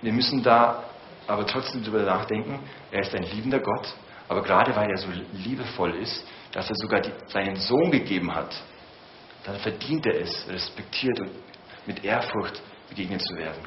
[0.01, 0.85] Wir müssen da
[1.27, 3.93] aber trotzdem darüber nachdenken, er ist ein liebender Gott,
[4.29, 8.55] aber gerade weil er so liebevoll ist, dass er sogar die, seinen Sohn gegeben hat,
[9.43, 11.31] dann verdient er es, respektiert und
[11.85, 13.61] mit Ehrfurcht begegnet zu werden.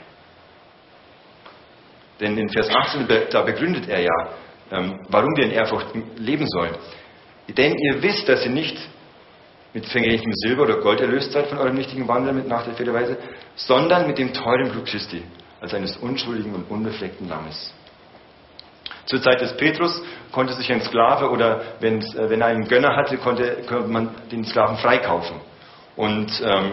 [2.19, 4.31] Denn in Vers 18, da begründet er ja,
[4.71, 6.75] ähm, warum wir in Ehrfurcht leben sollen.
[7.47, 8.79] Denn ihr wisst, dass ihr nicht
[9.77, 13.19] mit vergänglichem Silber oder Gold erlöst seid von eurem nichtigen Wandel mit nach der Fehlerweise,
[13.57, 15.23] sondern mit dem teuren Blut Christi,
[15.61, 17.75] als eines unschuldigen und unbefleckten Lammes.
[19.05, 22.97] Zur Zeit des Petrus konnte sich ein Sklave oder wenn, äh, wenn er einen Gönner
[22.97, 25.37] hatte, konnte, konnte man den Sklaven freikaufen.
[25.95, 26.73] Und ähm,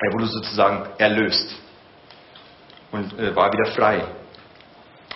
[0.00, 1.54] er wurde sozusagen erlöst
[2.90, 4.02] und äh, war wieder frei.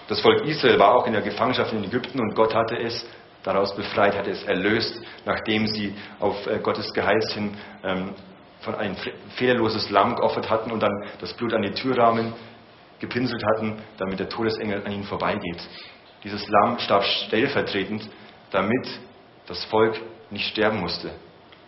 [0.09, 3.07] Das Volk Israel war auch in der Gefangenschaft in Ägypten und Gott hatte es
[3.43, 8.15] daraus befreit, hat es erlöst, nachdem sie auf äh, Gottes Geheiß hin ähm,
[8.61, 8.97] von ein
[9.37, 12.33] fehlerloses Lamm geopfert hatten und dann das Blut an die Türrahmen
[12.99, 15.61] gepinselt hatten, damit der Todesengel an ihnen vorbeigeht.
[16.25, 18.09] Dieses Lamm starb stellvertretend,
[18.51, 18.89] damit
[19.47, 21.13] das Volk nicht sterben musste.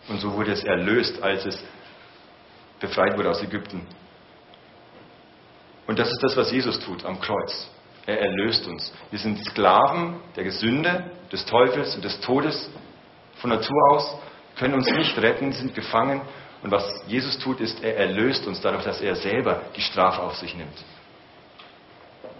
[0.09, 1.63] Und so wurde es erlöst, als es
[2.79, 3.87] befreit wurde aus Ägypten.
[5.87, 7.69] Und das ist das, was Jesus tut am Kreuz.
[8.05, 8.91] Er erlöst uns.
[9.11, 12.69] Wir sind Sklaven der Sünde, des Teufels und des Todes
[13.35, 14.17] von Natur aus,
[14.57, 16.21] können uns nicht retten, sind gefangen.
[16.61, 20.35] Und was Jesus tut, ist, er erlöst uns dadurch, dass er selber die Strafe auf
[20.35, 20.83] sich nimmt.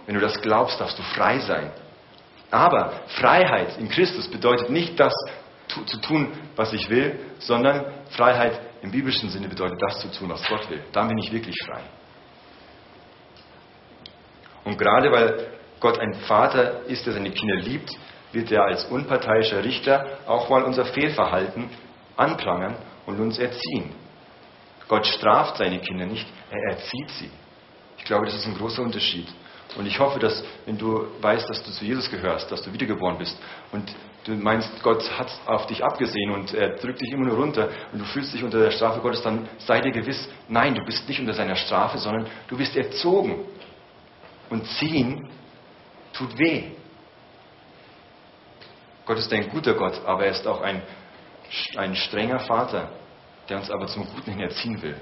[0.06, 1.70] Wenn du das glaubst, darfst du frei sein.
[2.50, 5.14] Aber Freiheit in Christus bedeutet nicht das
[5.86, 10.46] zu tun, was ich will, sondern Freiheit im biblischen Sinne bedeutet das zu tun, was
[10.46, 10.82] Gott will.
[10.92, 11.80] Dann bin ich wirklich frei.
[14.64, 15.48] Und gerade weil
[15.80, 17.90] Gott ein Vater ist, der seine Kinder liebt,
[18.32, 21.68] wird er als unparteiischer Richter auch mal unser Fehlverhalten
[22.16, 23.90] anprangern und uns erziehen.
[24.88, 27.30] Gott straft seine Kinder nicht, er erzieht sie.
[27.98, 29.26] Ich glaube, das ist ein großer Unterschied.
[29.76, 33.16] Und ich hoffe, dass, wenn du weißt, dass du zu Jesus gehörst, dass du wiedergeboren
[33.16, 33.38] bist
[33.72, 33.90] und
[34.24, 38.00] du meinst, Gott hat auf dich abgesehen und er drückt dich immer nur runter und
[38.00, 41.20] du fühlst dich unter der Strafe Gottes, dann sei dir gewiss, nein, du bist nicht
[41.20, 43.46] unter seiner Strafe, sondern du bist erzogen.
[44.52, 45.30] Und ziehen
[46.12, 46.64] tut weh.
[49.06, 50.82] Gott ist ein guter Gott, aber er ist auch ein,
[51.74, 52.90] ein strenger Vater,
[53.48, 55.00] der uns aber zum Guten hin erziehen will.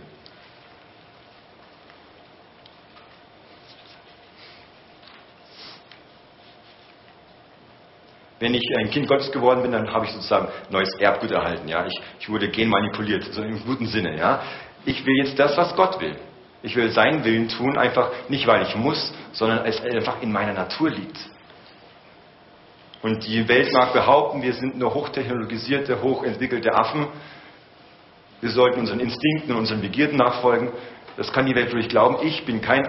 [8.39, 11.69] wenn ich ein Kind Gottes geworden bin, dann habe ich sozusagen neues Erbgut erhalten.
[11.69, 11.85] Ja?
[11.85, 14.17] Ich, ich wurde genmanipuliert, so im guten Sinne.
[14.17, 14.43] Ja?
[14.87, 16.17] Ich will jetzt das, was Gott will.
[16.63, 20.53] Ich will seinen Willen tun, einfach nicht, weil ich muss, sondern es einfach in meiner
[20.53, 21.19] Natur liegt.
[23.03, 27.09] Und die Welt mag behaupten, wir sind nur hochtechnologisierte, hochentwickelte Affen.
[28.43, 30.71] Wir sollten unseren Instinkten und unseren Begierden nachfolgen.
[31.17, 32.19] Das kann die Welt ruhig glauben.
[32.27, 32.85] Ich bin kein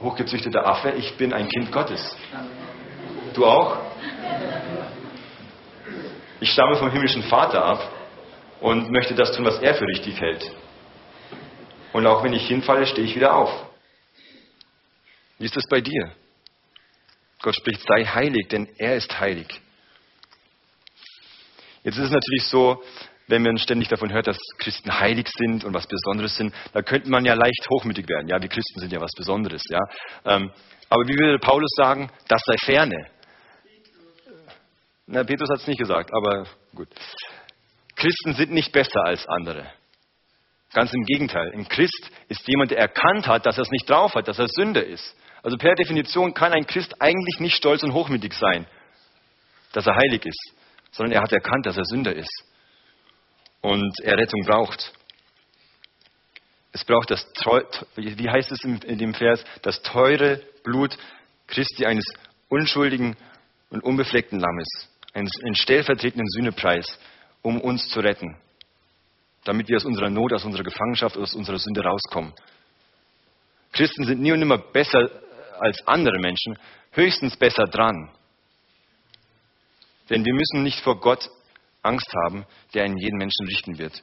[0.00, 2.16] hochgezüchteter Affe, ich bin ein Kind Gottes.
[3.34, 3.78] Du auch?
[6.40, 7.90] Ich stamme vom himmlischen Vater ab
[8.60, 10.50] und möchte das tun, was er für richtig hält.
[11.94, 13.66] Und auch wenn ich hinfalle, stehe ich wieder auf.
[15.38, 16.12] Wie ist das bei dir?
[17.40, 19.46] Gott spricht, sei heilig, denn er ist heilig.
[21.84, 22.82] Jetzt ist es natürlich so,
[23.28, 27.08] wenn man ständig davon hört, dass Christen heilig sind und was Besonderes sind, da könnte
[27.10, 28.26] man ja leicht hochmütig werden.
[28.26, 29.62] Ja, wir Christen sind ja was Besonderes.
[29.70, 29.80] Ja,
[30.24, 30.50] ähm,
[30.88, 33.06] aber wie würde Paulus sagen, das sei ferne.
[35.06, 36.88] Na, Petrus hat es nicht gesagt, aber gut.
[37.94, 39.70] Christen sind nicht besser als andere.
[40.74, 41.52] Ganz im Gegenteil.
[41.54, 44.48] Ein Christ ist jemand, der erkannt hat, dass er es nicht drauf hat, dass er
[44.48, 45.16] Sünder ist.
[45.42, 48.66] Also per Definition kann ein Christ eigentlich nicht stolz und hochmütig sein,
[49.72, 50.52] dass er heilig ist,
[50.90, 52.44] sondern er hat erkannt, dass er Sünder ist
[53.60, 54.92] und er Rettung braucht.
[56.72, 57.24] Es braucht das,
[57.94, 60.96] wie heißt es in dem Vers, das teure Blut
[61.46, 62.04] Christi eines
[62.48, 63.16] unschuldigen
[63.70, 64.66] und unbefleckten Lammes
[65.12, 66.98] einen stellvertretenden Sühnepreis,
[67.42, 68.36] um uns zu retten,
[69.44, 72.32] damit wir aus unserer Not, aus unserer Gefangenschaft, aus unserer Sünde rauskommen.
[73.72, 75.10] Christen sind nie und nimmer besser
[75.58, 76.58] als andere Menschen,
[76.92, 78.10] höchstens besser dran.
[80.10, 81.28] Denn wir müssen nicht vor Gott
[81.82, 84.02] Angst haben, der in jeden Menschen richten wird.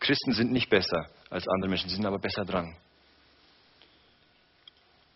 [0.00, 2.76] Christen sind nicht besser als andere Menschen, sie sind aber besser dran.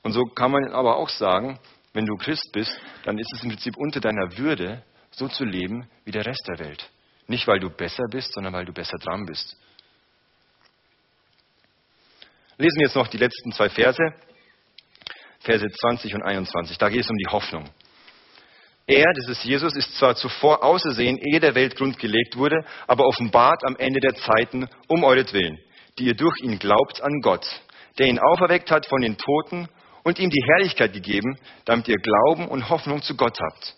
[0.03, 1.59] Und so kann man aber auch sagen,
[1.93, 5.89] wenn du Christ bist, dann ist es im Prinzip unter deiner Würde, so zu leben
[6.05, 6.91] wie der Rest der Welt.
[7.27, 9.57] Nicht, weil du besser bist, sondern weil du besser dran bist.
[12.59, 14.03] Lesen wir jetzt noch die letzten zwei Verse,
[15.41, 16.79] Verse 20 und 21.
[16.79, 17.69] Da geht es um die Hoffnung.
[18.87, 23.65] Er, das ist Jesus, ist zwar zuvor außersehen, ehe der Welt grundgelegt wurde, aber offenbart
[23.65, 25.59] am Ende der Zeiten um euretwillen,
[25.99, 27.45] die ihr durch ihn glaubt an Gott,
[27.99, 29.69] der ihn auferweckt hat von den Toten
[30.05, 33.75] und ihm die Herrlichkeit gegeben, damit ihr Glauben und Hoffnung zu Gott habt.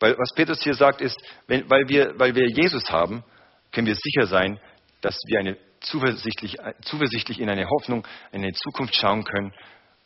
[0.00, 3.24] Weil was Petrus hier sagt ist, wenn, weil, wir, weil wir Jesus haben,
[3.72, 4.60] können wir sicher sein,
[5.00, 9.52] dass wir eine zuversichtlich, zuversichtlich in eine Hoffnung, in eine Zukunft schauen können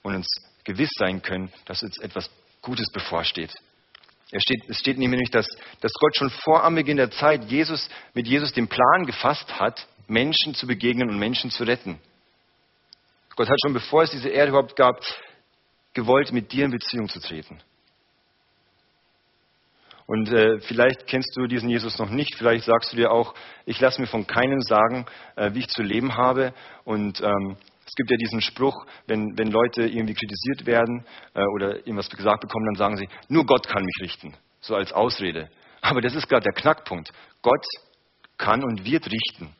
[0.02, 0.26] und uns
[0.64, 3.52] gewiss sein können, dass uns etwas Gutes bevorsteht.
[4.31, 5.46] Es steht, es steht nämlich, dass,
[5.81, 10.55] dass Gott schon vor Anbeginn der Zeit Jesus, mit Jesus den Plan gefasst hat, Menschen
[10.55, 12.00] zu begegnen und Menschen zu retten.
[13.37, 15.00] Gott hat schon bevor es diese Erde überhaupt gab,
[15.94, 17.61] gewollt, mit dir in Beziehung zu treten.
[20.06, 22.34] Und äh, vielleicht kennst du diesen Jesus noch nicht.
[22.36, 23.34] Vielleicht sagst du dir auch,
[23.66, 26.52] ich lasse mir von keinem sagen, äh, wie ich zu leben habe.
[26.84, 31.76] Und ähm, es gibt ja diesen Spruch, wenn, wenn Leute irgendwie kritisiert werden äh, oder
[31.78, 34.34] irgendwas gesagt bekommen, dann sagen sie, nur Gott kann mich richten.
[34.60, 35.50] So als Ausrede.
[35.80, 37.10] Aber das ist gerade der Knackpunkt.
[37.42, 37.64] Gott
[38.38, 39.54] kann und wird richten.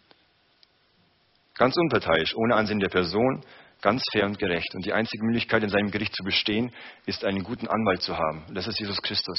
[1.55, 3.44] Ganz unparteiisch, ohne Ansehen der Person,
[3.83, 4.74] ganz fair und gerecht.
[4.74, 6.72] Und die einzige Möglichkeit, in seinem Gericht zu bestehen,
[7.07, 8.44] ist, einen guten Anwalt zu haben.
[8.55, 9.37] Das ist Jesus Christus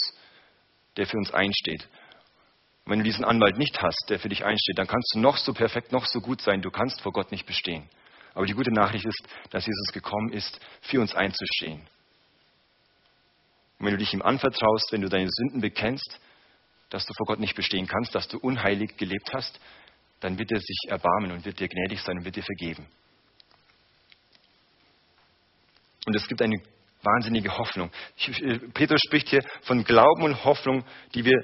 [0.97, 1.87] der für uns einsteht.
[2.85, 5.37] Und wenn du diesen Anwalt nicht hast, der für dich einsteht, dann kannst du noch
[5.37, 7.89] so perfekt, noch so gut sein, du kannst vor Gott nicht bestehen.
[8.33, 11.81] Aber die gute Nachricht ist, dass Jesus gekommen ist, für uns einzustehen.
[13.79, 16.19] Und wenn du dich ihm anvertraust, wenn du deine Sünden bekennst,
[16.89, 19.59] dass du vor Gott nicht bestehen kannst, dass du unheilig gelebt hast,
[20.19, 22.87] dann wird er sich erbarmen und wird dir gnädig sein und wird dir vergeben.
[26.05, 26.61] Und es gibt eine
[27.03, 27.91] wahnsinnige Hoffnung.
[28.73, 31.43] Petrus spricht hier von Glauben und Hoffnung, die wir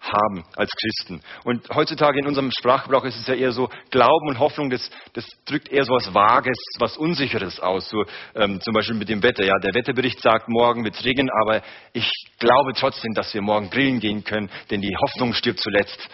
[0.00, 1.20] haben als Christen.
[1.44, 5.26] Und heutzutage in unserem Sprachgebrauch ist es ja eher so, Glauben und Hoffnung, das, das
[5.46, 7.88] drückt eher so was Vages, was Unsicheres aus.
[7.88, 9.44] So, ähm, zum Beispiel mit dem Wetter.
[9.44, 13.70] Ja, der Wetterbericht sagt, morgen wird es regnen, aber ich glaube trotzdem, dass wir morgen
[13.70, 16.08] grillen gehen können, denn die Hoffnung stirbt zuletzt.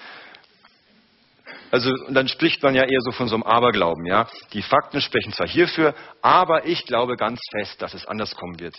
[1.73, 4.05] Also dann spricht man ja eher so von so einem Aberglauben.
[4.05, 8.61] Ja, die Fakten sprechen zwar hierfür, aber ich glaube ganz fest, dass es anders kommen
[8.61, 8.75] wird.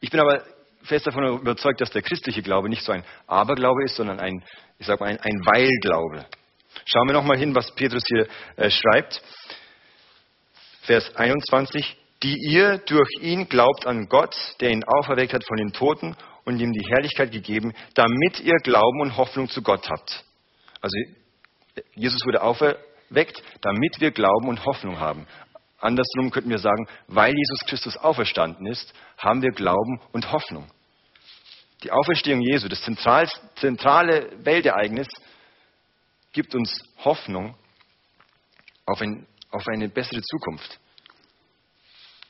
[0.00, 0.44] Ich bin aber
[0.84, 4.44] fest davon überzeugt, dass der christliche Glaube nicht so ein Aberglaube ist, sondern ein,
[4.78, 6.24] ich sag mal, ein, ein Weilglaube.
[6.84, 9.20] Schauen wir nochmal hin, was Petrus hier äh, schreibt.
[10.82, 11.96] Vers 21.
[12.22, 16.60] Die ihr durch ihn glaubt an Gott, der ihn auferweckt hat von den Toten und
[16.60, 20.22] ihm die Herrlichkeit gegeben, damit ihr Glauben und Hoffnung zu Gott habt.
[20.80, 20.96] Also
[21.94, 25.26] Jesus wurde auferweckt, damit wir Glauben und Hoffnung haben.
[25.78, 30.70] Andersrum könnten wir sagen, weil Jesus Christus auferstanden ist, haben wir Glauben und Hoffnung.
[31.82, 35.08] Die Auferstehung Jesu, das zentrale Weltereignis,
[36.32, 37.54] gibt uns Hoffnung
[38.84, 40.78] auf, ein, auf eine bessere Zukunft.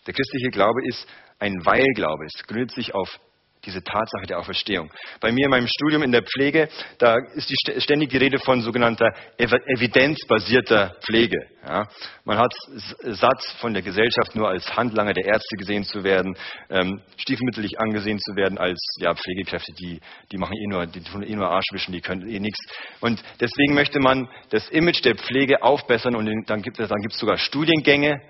[0.07, 1.07] Der christliche Glaube ist
[1.41, 2.27] ein Weilglaube.
[2.27, 3.19] Es gründet sich auf
[3.65, 4.91] diese Tatsache der Auferstehung.
[5.21, 6.69] Bei mir in meinem Studium in der Pflege,
[6.99, 11.39] da ist die ständige Rede von sogenannter evidenzbasierter Pflege.
[11.67, 11.87] Ja,
[12.25, 12.55] man hat
[13.03, 16.35] satt von der Gesellschaft nur als Handlanger der Ärzte gesehen zu werden,
[16.71, 20.01] ähm, stiefmütterlich angesehen zu werden als ja, Pflegekräfte, die,
[20.33, 22.61] die machen eh nur, die tun eh nur Arschwischen, die können eh nichts.
[23.01, 27.19] Und deswegen möchte man das Image der Pflege aufbessern und dann gibt es dann gibt's
[27.19, 28.23] sogar Studiengänge,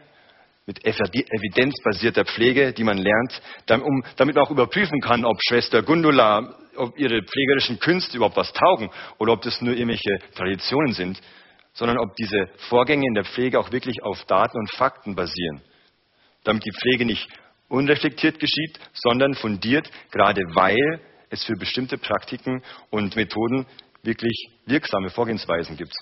[0.66, 3.86] mit evidenzbasierter Pflege, die man lernt, damit
[4.18, 9.32] man auch überprüfen kann, ob Schwester Gundula, ob ihre pflegerischen Künste überhaupt was taugen oder
[9.32, 11.20] ob das nur irgendwelche Traditionen sind,
[11.72, 15.62] sondern ob diese Vorgänge in der Pflege auch wirklich auf Daten und Fakten basieren.
[16.44, 17.28] Damit die Pflege nicht
[17.68, 23.66] unreflektiert geschieht, sondern fundiert, gerade weil es für bestimmte Praktiken und Methoden
[24.02, 25.94] wirklich wirksame Vorgehensweisen gibt.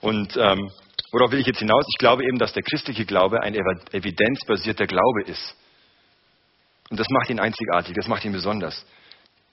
[0.00, 0.70] Und ähm,
[1.16, 1.86] Worauf will ich jetzt hinaus?
[1.88, 5.56] Ich glaube eben, dass der christliche Glaube ein evidenzbasierter Glaube ist.
[6.90, 8.84] Und das macht ihn einzigartig, das macht ihn besonders.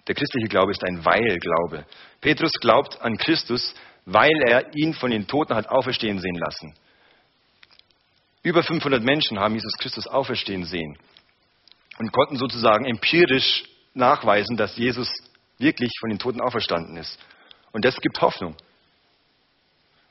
[0.08, 1.86] Der christliche Glaube ist ein Weil-Glaube.
[2.20, 3.74] Petrus glaubt an Christus,
[4.06, 6.74] weil er ihn von den Toten hat auferstehen sehen lassen.
[8.42, 10.98] Über 500 Menschen haben Jesus Christus auferstehen sehen
[11.98, 15.10] und konnten sozusagen empirisch nachweisen, dass Jesus
[15.60, 17.18] wirklich von den Toten auferstanden ist.
[17.72, 18.58] Und das gibt Hoffnung.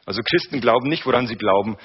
[0.04, 1.76] Also Christen glauben nicht, woran sie glauben,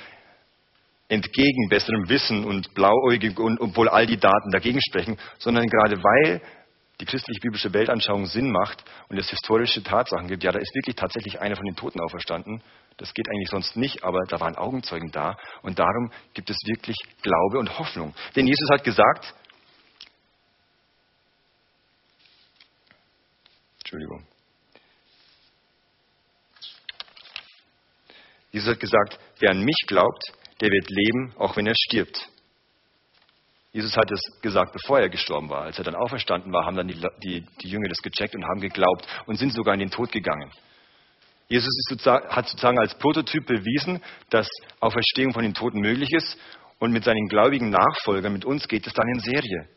[1.10, 6.42] entgegen besserem Wissen und blauäugig und obwohl all die Daten dagegen sprechen, sondern gerade weil
[7.00, 11.40] die christlich-biblische Weltanschauung Sinn macht und es historische Tatsachen gibt, ja, da ist wirklich tatsächlich
[11.40, 12.62] einer von den Toten auferstanden.
[12.98, 16.96] Das geht eigentlich sonst nicht, aber da waren Augenzeugen da und darum gibt es wirklich
[17.22, 18.16] Glaube und Hoffnung.
[18.36, 19.36] Denn Jesus hat gesagt,
[23.80, 24.26] Entschuldigung,
[28.52, 30.24] Jesus hat gesagt, wer an mich glaubt,
[30.62, 32.30] der wird leben, auch wenn er stirbt.
[33.72, 35.64] Jesus hat es gesagt, bevor er gestorben war.
[35.64, 38.60] Als er dann auferstanden war, haben dann die, die, die Jünger das gecheckt und haben
[38.60, 40.52] geglaubt und sind sogar in den Tod gegangen.
[41.50, 46.38] Jesus sozusagen, hat sozusagen als Prototyp bewiesen, dass Auferstehung von den Toten möglich ist
[46.80, 49.70] und mit seinen gläubigen Nachfolgern, mit uns geht es dann in Serie.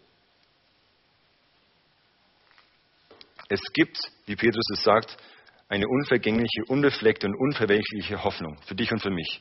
[3.49, 5.17] Es gibt, wie Petrus es sagt,
[5.71, 9.41] eine unvergängliche, unbefleckte und unverwelkliche Hoffnung für dich und für mich.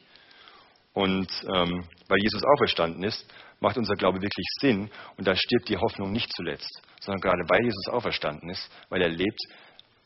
[0.94, 3.26] Und ähm, weil Jesus auferstanden ist,
[3.60, 7.64] macht unser Glaube wirklich Sinn und da stirbt die Hoffnung nicht zuletzt, sondern gerade weil
[7.64, 9.40] Jesus auferstanden ist, weil er lebt,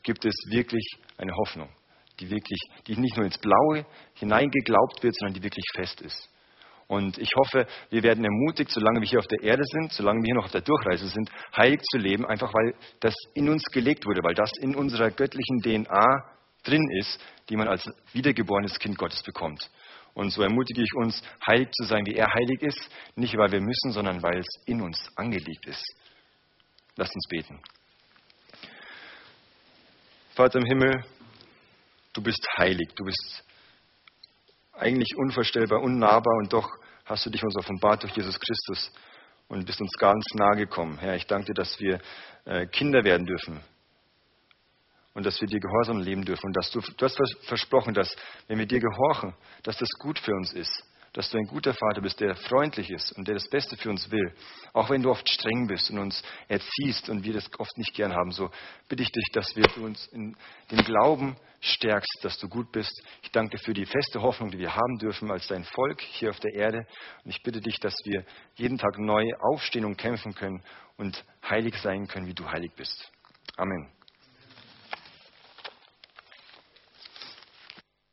[0.02, 0.84] gibt es wirklich
[1.18, 1.68] eine Hoffnung,
[2.20, 3.84] die wirklich, die nicht nur ins Blaue
[4.14, 6.28] hineingeglaubt wird, sondern die wirklich fest ist.
[6.94, 10.26] Und ich hoffe, wir werden ermutigt, solange wir hier auf der Erde sind, solange wir
[10.26, 14.06] hier noch auf der Durchreise sind, heilig zu leben, einfach weil das in uns gelegt
[14.06, 16.24] wurde, weil das in unserer göttlichen DNA
[16.62, 19.68] drin ist, die man als wiedergeborenes Kind Gottes bekommt.
[20.14, 23.60] Und so ermutige ich uns, heilig zu sein, wie er heilig ist, nicht weil wir
[23.60, 25.84] müssen, sondern weil es in uns angelegt ist.
[26.94, 27.60] Lasst uns beten.
[30.36, 31.04] Vater im Himmel,
[32.12, 33.42] du bist heilig, du bist
[34.74, 36.68] eigentlich unvorstellbar, unnahbar und doch
[37.04, 38.92] hast du dich uns offenbart durch Jesus Christus
[39.48, 40.98] und bist uns ganz nahe gekommen.
[40.98, 42.00] Herr, ich danke dir, dass wir
[42.44, 43.60] äh, Kinder werden dürfen
[45.12, 48.14] und dass wir dir gehorsam leben dürfen und dass du, du hast versprochen, dass
[48.48, 50.84] wenn wir dir gehorchen, dass das gut für uns ist
[51.14, 54.10] dass du ein guter Vater bist, der freundlich ist und der das Beste für uns
[54.10, 54.34] will.
[54.72, 58.12] Auch wenn du oft streng bist und uns erziehst und wir das oft nicht gern
[58.12, 58.50] haben, so
[58.88, 60.36] bitte ich dich, dass wir uns in
[60.70, 62.92] den Glauben stärkst, dass du gut bist.
[63.22, 66.40] Ich danke für die feste Hoffnung, die wir haben dürfen als dein Volk hier auf
[66.40, 66.84] der Erde.
[67.24, 68.24] Und ich bitte dich, dass wir
[68.56, 70.62] jeden Tag neu aufstehen und kämpfen können
[70.96, 73.10] und heilig sein können, wie du heilig bist.
[73.56, 73.88] Amen.